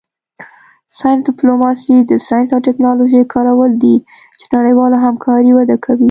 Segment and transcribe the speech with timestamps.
[0.99, 3.95] ساینس ډیپلوماسي د ساینس او ټیکنالوژۍ کارول دي
[4.39, 5.99] چې نړیواله همکاري وده کوي